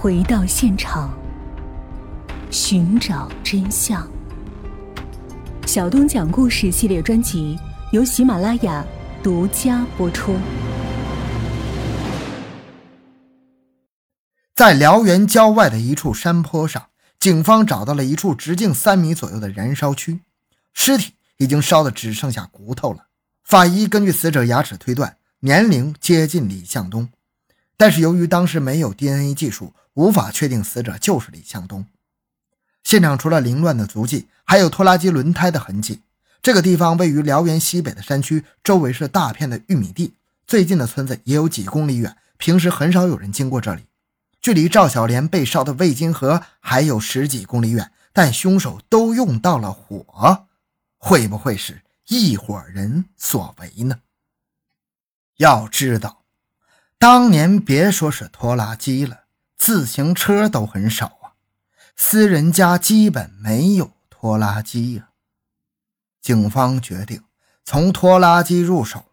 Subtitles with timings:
[0.00, 1.12] 回到现场，
[2.52, 4.08] 寻找真相。
[5.66, 7.58] 小东讲故事系列专辑
[7.90, 8.86] 由喜马拉雅
[9.24, 10.36] 独家播出。
[14.54, 20.20] 在辽源郊外的一处山坡上，警方找到了一处直径三米左右的燃烧区，
[20.74, 23.06] 尸体已经烧得只剩下骨头了。
[23.42, 27.08] 法医根据死者牙齿推断，年龄接近李向东，
[27.78, 31.86] 但是由于当时没有 DNA 技术，无法确定死者就是李向东。
[32.82, 36.02] 现场除了凌乱的足迹，还有拖拉机轮胎的痕迹。
[36.42, 40.14] 这个地方位于辽源西北的山区，周围是大片的玉米地，
[40.46, 43.84] 最近的村子也有几公里远，平时很少有人经过这里。
[44.40, 50.46] 距离赵小莲被烧的魏金河还有十几公里远，但凶手都用到了火，
[50.96, 54.00] 会不会是一伙人所为呢？
[55.36, 56.22] 要知道，
[57.00, 59.20] 当年别说是拖拉机了，
[59.56, 61.38] 自行车都很少啊。
[61.94, 65.10] 私人家基本没有拖拉机呀。
[66.20, 67.22] 警方决定
[67.64, 69.04] 从拖拉机入手。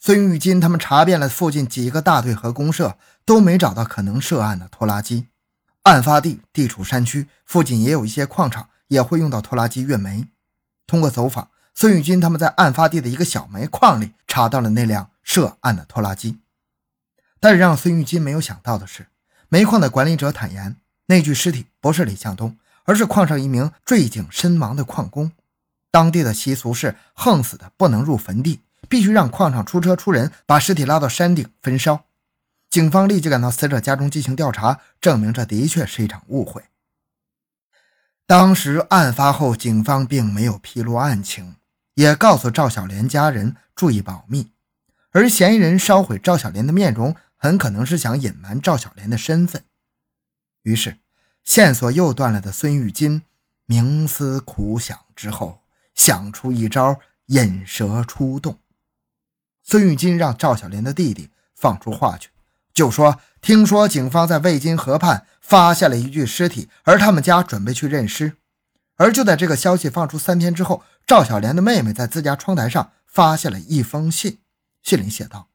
[0.00, 5.28] 孙玉金他们查遍了附近几个大队和公社，都没找到可能涉案的拖拉机。
[5.82, 10.26] 案发地地处山区，附近也有一些矿场，也会用到拖拉机运煤。
[10.84, 16.40] 通过走访，孙玉金他们在案发地的一个小煤矿里查到了那辆涉案的拖拉机。
[17.40, 19.06] 但是让孙玉金没有想到的是，
[19.48, 20.76] 煤矿的管理者坦言。
[21.06, 25.32] 那具尸体不是李向东，而是矿上一名坠井身亡的矿工。
[25.90, 32.04] 当地的习俗是，横死的不能入坟地，必须让矿上出车出人把尸体拉到山顶焚烧。
[32.68, 36.62] 警方立即赶到死者家中进行调查，证明这的确是一场误会。
[38.24, 41.56] 当时案发后，警方并没有披露案情，
[41.94, 44.52] 也告诉赵小莲家人注意保密。
[45.10, 49.64] 而嫌疑人烧毁赵小莲的面容，很可能是想隐瞒赵小莲的身份。
[50.64, 50.98] 于是，
[51.42, 53.22] 线索又断了的孙玉金
[53.66, 55.62] 冥思苦想之后，
[55.94, 58.58] 想出一招引蛇出洞。
[59.62, 62.28] 孙玉金让赵小莲的弟弟放出话去，
[62.74, 68.36] 就说：“听说警方在渭金河畔发现了一具尸体，而他们家准备去认尸。”
[68.96, 74.40] 而就在这个消息放出三天之后，赵小莲的妹妹在自家窗台上发现了一封信，
[74.82, 75.48] 信里写道：“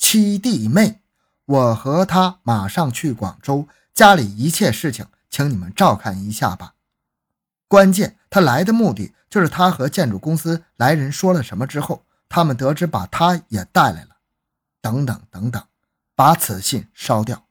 [0.00, 1.02] 七弟妹，
[1.44, 6.74] 我和他马上去广州。”家里一切事情，请你们照看一下吧。
[7.68, 14.16] 关键，他来的目的就是他和建筑公司来人说了什么之后，他们得知把他也带来了，
[14.80, 15.62] 等等等等，
[16.14, 17.46] 把此信烧掉。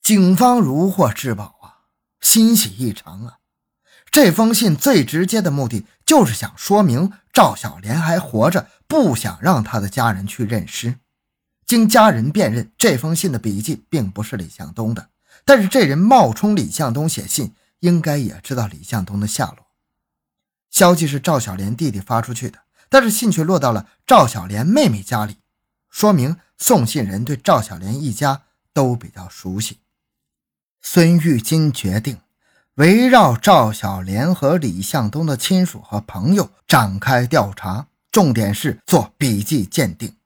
[0.00, 1.90] 警方如获至宝啊，
[2.20, 3.38] 欣喜异常啊！
[4.08, 10.98] 这封信最直接的目的就是想说明赵小莲还活着，不想让他的家人去认尸。
[11.66, 15.08] 经家人辨认，这封信的笔迹并不是李向东的，
[15.44, 19.66] 但是这人冒充李向东写信，应该也知道李向东的下落。
[20.70, 25.38] 消息是赵小莲弟弟发出去的，但是信却落到了赵小莲妹妹家里，
[25.90, 28.42] 说明送信人对赵小莲一家
[28.72, 29.80] 都比较熟悉。
[30.80, 32.20] 孙玉金决定
[32.74, 40.16] 围绕赵小莲和李向东的亲属和朋友展开调查，重点是做笔迹鉴定。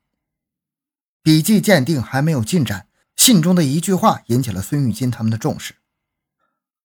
[1.24, 2.86] 笔迹鉴定还没有进展，
[3.16, 5.74] 信中的一句话引起了孙玉金他们的重视。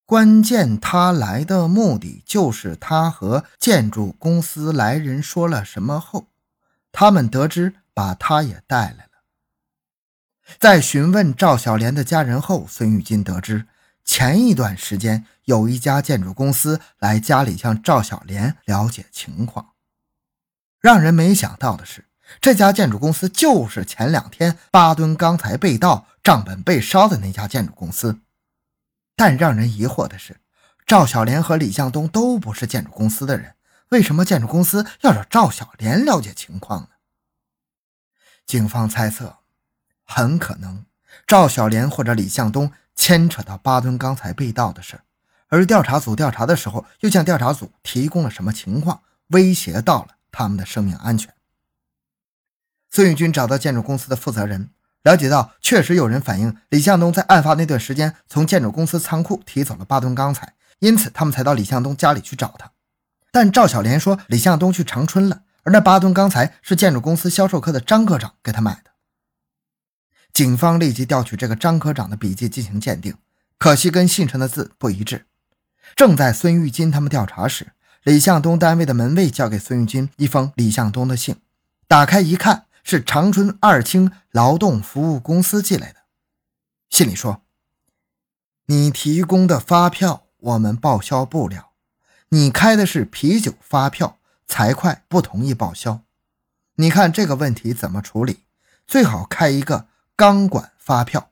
[0.03, 6.29] 关键他来的目的就是他和建筑公司来人说了什么后，
[6.91, 9.11] 他们得知把他也带来了。
[10.57, 13.67] 在询问赵小莲的家人后，孙玉金得知
[14.03, 19.74] 前一段时间有一家建筑公司来家里向赵小莲了解情况。
[20.85, 22.05] 让人没想到的是。
[22.39, 28.19] 这家建筑公司就是前两天八吨钢材被盗、账本被烧的那家建筑公司。
[29.15, 30.39] 但让人疑惑的是，
[30.85, 33.55] 赵小莲和李向东都不是建筑公司的人，
[33.89, 36.89] 为什么建筑公司要找赵小莲了解情况呢？
[38.45, 39.37] 警方猜测，
[40.03, 40.85] 很可能
[41.25, 45.01] 赵小莲或者李向东牵扯到八吨钢材被盗的事，
[45.47, 51.33] 而调查组调查的时候又向调查组提供了什么情况，威胁到了他们的生命安全。
[52.91, 54.69] 孙玉军找到建筑公司的负责人，
[55.03, 62.71] 了解到确实有人反映李向东在案发那段时间从建筑公司仓库提走了八吨钢材，因此他们才到李向东家里去找他。
[63.31, 68.91] 但赵小莲说李向东去长春了，而那八吨钢材是建筑公司销售科的张科长给他买的。
[70.33, 73.15] 警方立即调取这个张科长的笔记进行鉴定，
[73.57, 75.25] 可惜跟信上的字不一致。
[75.95, 77.73] 正在孙玉金他们调查时，
[78.05, 81.35] 李向东单位的门卫交给孙玉金一封李向东的信，
[81.89, 82.65] 打开一看。
[82.87, 86.01] 是长春二轻劳动服务公司寄来的。
[86.87, 87.41] 信里说
[88.67, 91.71] ：“你提供的发票我们报销不了，
[92.29, 96.01] 你开的是啤酒发票，财会不同意报销。
[96.75, 98.41] 你看这个问题怎么处理？
[98.85, 101.31] 最好开一个钢管发票。”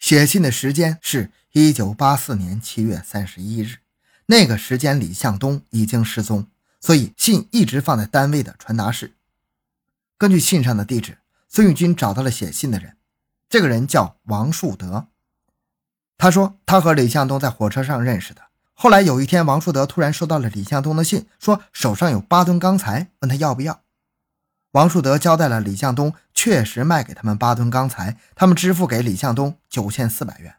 [0.00, 3.76] 写信的时间是一九八四年七月三十一日，
[4.26, 6.48] 那个时间李向东已经失踪，
[6.80, 9.14] 所以信一直放在单位的传达室。
[10.18, 11.18] 根据信上的地址，
[11.48, 12.96] 孙玉军找到了写信的人。
[13.48, 15.06] 这个人叫王树德，
[16.18, 18.42] 他说他和李向东在火车上认识的。
[18.74, 23.82] 后来有一天，王树德突然收到了李向东的信，说手上有八吨钢材，问他要不要。
[24.72, 30.56] 王树德交代了李向东确实卖给他们八吨钢材，他们支付给李向东九千四百元。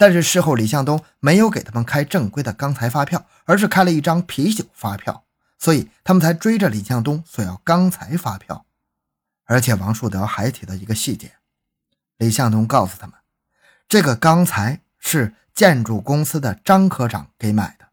[0.00, 5.24] 但是事后李向东没有给他们开正规的钢材发票，而是开了一张啤酒发票，
[5.58, 8.64] 所以他们才追着李向东索要钢材发票。
[9.44, 11.32] 而且王树德还提到一个细节。
[12.16, 13.14] 李向东告诉他们，
[13.86, 17.88] 这个钢材是建筑公司的张科长给买的，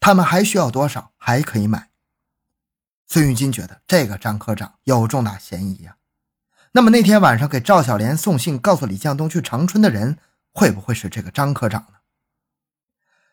[0.00, 1.90] 他们还需要多少还可以买。
[3.06, 5.96] 孙玉金觉得这个张科长有重大嫌疑呀。
[6.72, 10.16] 那么那天晚上给赵小莲送信，告诉李向东去长春的人，
[10.52, 11.98] 会不会是这个张科长呢？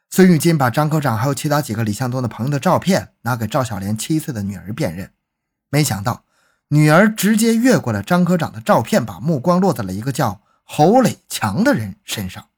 [0.09, 5.11] 孙玉金把张科长还有其他几个李向东的朋友的照片拿给赵小莲七岁的女儿辨认，
[5.69, 6.23] 没想到。
[6.69, 12.49] 女儿直接越过了张科长的照片，把目光落在了一个叫侯磊强的人身上。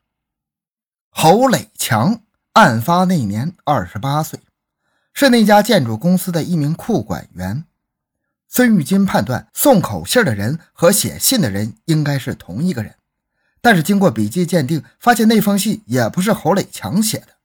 [1.10, 2.24] 侯磊强
[2.54, 4.40] 案发那年二十八岁，
[5.14, 7.66] 是那家建筑公司的一名库管员。
[8.48, 12.96] 孙玉金判断送口信的人和写信的人应该是同一个人，
[13.62, 17.38] 但是经过笔迹鉴定，发现那封信也不是侯磊强写的。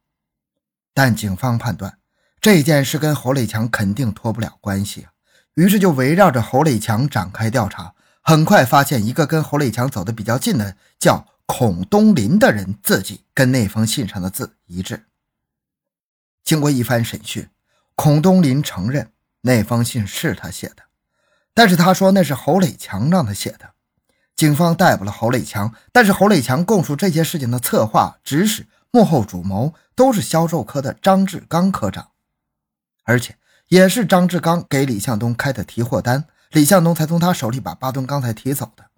[0.93, 1.99] 但警方判断
[2.41, 5.09] 这件事跟侯磊强肯定脱不了关系。
[5.55, 15.07] 于是就围绕着侯磊强展开调查，很快发现一个跟侯磊强走得比较近的叫孔东林的人字迹跟那封信上的字一致。
[16.43, 17.49] 经过一番审讯，
[17.95, 19.13] 孔东林承认
[19.43, 20.83] 那封信是他写的，
[21.53, 23.74] 但是他说那是侯磊强让他写的。
[24.37, 32.11] 警方逮捕了侯磊强，但是侯磊强供述这些事情的策划、指使、幕后主谋都是销售科的张志刚科长，
[33.05, 33.37] 而且。
[33.69, 38.91] 也是张志刚给李向东开的提货单，李向东才从他手里把八吨钢材提走的。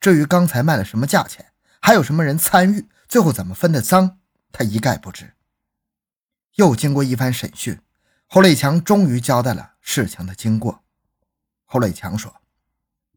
[0.00, 4.18] 至于钢材卖了什么价钱，还有什么人参与，最后怎么分的赃，
[4.50, 5.34] 他一概不知。
[6.56, 7.80] 又经过一番审讯，
[8.26, 10.82] 侯磊强终于交代了事情的经过。
[11.64, 12.34] 侯磊强说：“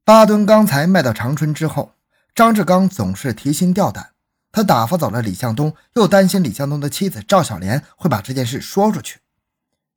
[0.06, 1.94] 八吨钢材卖到长春之后，
[2.36, 4.12] 张志刚总是提心吊胆，
[4.52, 9.18] 他打发走了李向东，又担心李向东的妻子赵小莲会把这件事说出去。”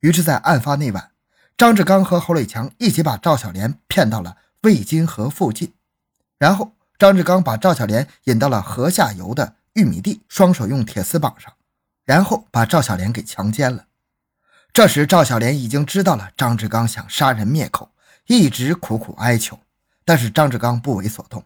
[0.01, 1.11] 于是，在案发那晚，
[1.55, 5.73] 张志刚和侯磊强一起把赵小莲骗到了魏金河附近，
[6.39, 11.53] 然后张志刚把赵小莲引到了河下游的玉米地，双手用铁丝绑上，
[12.03, 13.85] 然后把赵小莲给强奸了。
[14.73, 17.91] 这时，赵小莲已经知道了张志刚想杀人灭口，
[18.25, 19.59] 一直苦苦哀求，
[20.09, 21.45] 但是张志刚不为所动。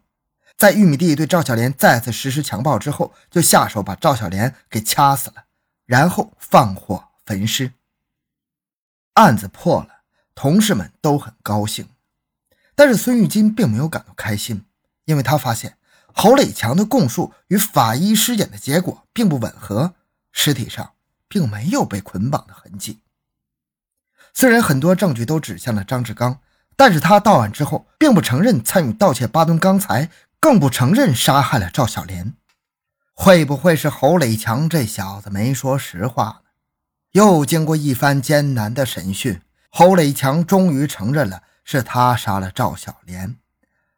[0.56, 5.44] 在玉米地对赵小莲再次实施强暴之后，就下手把赵小莲给掐死了，
[5.86, 7.74] 然后放火焚尸。
[9.16, 11.90] 案子破了，同事们都很高兴，
[12.74, 14.64] 但是孙玉金并没有感到开心，
[15.04, 15.78] 因为他发现
[16.14, 19.94] 侯磊强的供述与法医尸检的结果并不吻合，
[20.32, 20.94] 尸体上
[21.28, 23.02] 并没有被捆绑的痕迹。
[24.34, 26.40] 虽然很多证据都指向了张志刚，
[26.76, 32.34] 但是他到案之后并不承认参与盗窃八吨钢材，更不承认杀害了赵小莲。
[33.14, 36.42] 会不会是侯磊强这小子没说实话？
[37.12, 39.40] 又经过一番艰难的审讯，
[39.70, 43.38] 侯磊强终于承认了是他杀了赵小莲。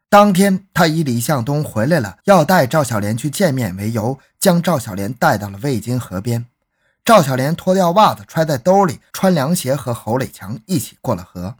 [0.10, 6.46] 当天，他以李向东回来了，要带赵小莲去见面为由，将赵小莲带到了渭金河边。
[7.03, 11.55] 赵小莲脱掉袜子揣在兜里，穿凉鞋和侯磊强一起过了河。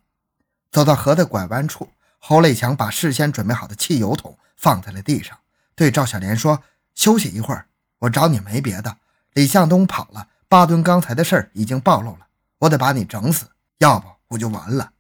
[0.76, 1.90] 走到河的拐弯处，
[2.20, 5.40] 侯磊强把事先准备好的汽油桶放在了地上，
[5.74, 6.64] 对赵小莲说
[6.94, 7.68] ：“休息一会儿，
[8.00, 8.98] 我找你没别的。
[9.32, 12.28] 李向东跑了。”巴顿刚才的事儿已经暴露了，
[12.60, 14.92] 我得把你整死，要不我就完了。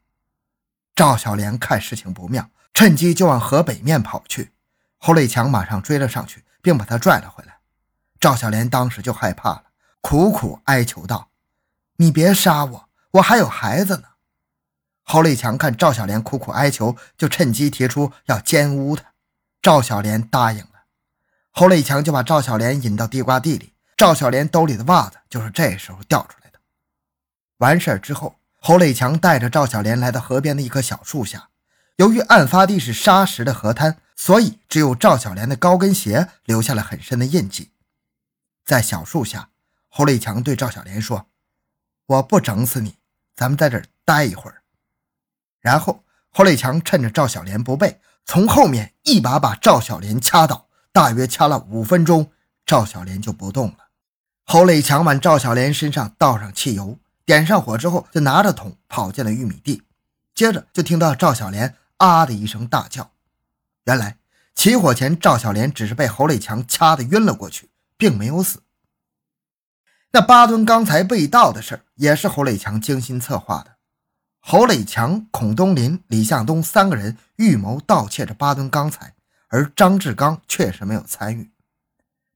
[0.96, 4.54] 赵小莲看事情不妙，趁机就往河北面跑去。
[4.98, 7.58] 侯磊强马上追了上去，并把他拽了回来。
[8.18, 9.64] 赵小莲当时就害怕了，
[10.00, 11.32] 苦苦哀求道
[12.00, 14.04] ：“你别杀我，我还有孩子呢。”
[15.08, 19.14] 侯磊强看赵小莲苦苦哀求，就趁机提出要奸污她。
[19.62, 20.86] 赵小莲答应了，
[21.52, 23.74] 侯磊强就把赵小莲引到地瓜地里。
[23.96, 26.60] 赵小莲兜里的袜子就是这时候掉出来的。
[27.58, 31.50] 完事儿之后，侯磊强带着赵小莲来到河边的一棵小树下。
[31.98, 37.72] 由于案发地是沙石的河滩，所以只有赵小莲的高跟鞋留下了很深的印记。
[38.66, 39.50] 在小树下，
[39.88, 41.28] 侯立强对赵小莲说
[42.08, 42.98] ：“我不整死你，
[43.36, 44.64] 咱们在这儿待一会儿。”
[45.66, 50.68] 然后侯磊强趁着赵小莲不备，从后面一把把赵小莲掐倒。
[50.92, 52.32] 大约掐了五分钟，
[52.68, 53.78] 赵小莲就不动了。
[54.46, 59.82] 侯磊强往赵小莲身上倒上汽油，点上火之后，就拿着桶跑进了玉米地。
[60.36, 63.10] 接着就听到赵小莲啊的一声大叫。
[63.86, 64.18] 原来
[64.54, 68.62] 起火前，赵小莲只是被侯磊强掐得晕了过去，并没有死。
[70.12, 73.75] 那八吨钢材被盗的事儿，也是侯磊强精心策划的。
[74.48, 79.16] 侯磊强、孔东林、李向东三个人预谋盗窃这八吨钢材。
[79.48, 81.50] 而张志刚确实没有参与，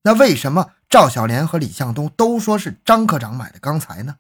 [0.02, 4.16] 那为什么赵小莲和李向东都说是张科长买的钢材呢？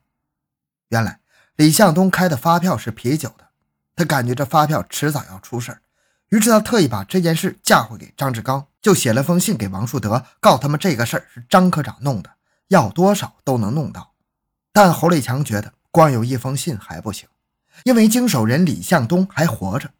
[0.89, 1.19] 原来
[1.55, 3.47] 李向东开的发票是啤酒的，
[3.95, 5.81] 他感觉这发票迟早要出事儿，
[6.29, 12.29] 于是他特意把这件事嫁祸给张志刚，就写了封信给王树德，告他们这个事儿是张科长弄的，
[12.67, 14.13] 要多少都能弄到。
[14.71, 17.27] 但侯磊强觉得光有一封信还不行，
[17.83, 19.91] 因为经手人李向东还活着。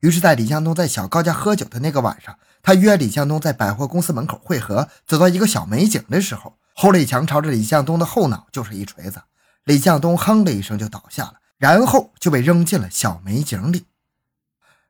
[0.00, 4.88] 于是，在李向东在小高家喝酒的那个晚上，他约李向东在百货公司门口会合。
[5.06, 9.22] 走到一个小美景的时候，侯立强朝着李向东的后脑就是一锤子，
[9.64, 13.86] 李向东哼的一声就倒下了，然后就被扔进了小美景里。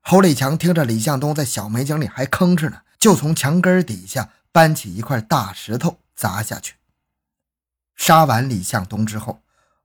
[0.03, 6.75] 侯立强听着李向东在小美景里还吭哧呢，就从墙根底下搬起一块大石头砸下去。
[7.97, 9.41] 杀完李向东之后，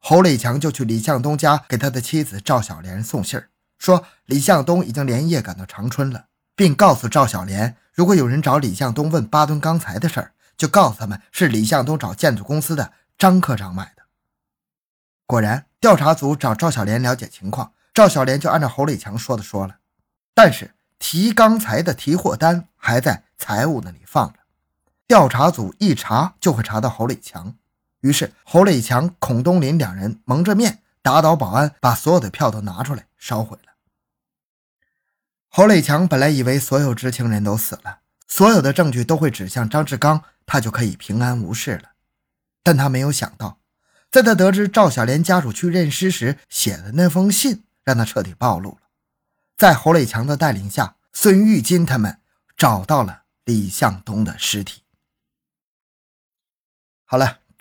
[0.05, 3.47] 侯磊强就去李向东家给他的妻子赵小莲送信儿。
[3.77, 6.25] 说李向东已经连夜赶到长春了，
[6.57, 14.03] 并告诉赵小莲，如果有人找李向东问八吨钢材的事儿，就告诉他们是李向东找建筑公司的张科长买的。
[15.25, 19.77] 果然，调查组找赵小莲了解情况，赵小莲就按照侯磊强说的说了，
[20.33, 24.39] 但是提钢材的提货单还在财务那里放着。
[25.07, 27.55] 调查组一查就会查到侯磊强，
[28.03, 33.71] 于是侯立强、孔东林两人蒙着面打倒保安，把所有的票都拿出来烧毁了。
[35.47, 41.91] 侯磊强本来以为所有知情人都死了，所有的证据都会指向张志刚，他就可以平安无事了。
[42.61, 43.59] 但他没有想到，
[44.11, 48.89] 在他得知赵小莲家属去认尸时写的那封信，让他彻底暴露了。
[49.55, 52.19] 在侯磊强的带领下，孙玉金他们
[52.57, 54.81] 找到了李向东的尸体。
[57.05, 57.41] 好了，